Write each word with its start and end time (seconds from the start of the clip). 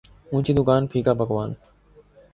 اونچی 0.31 0.51
دکان 0.57 0.81
پھیکا 0.91 1.13
پکوان 1.19 1.49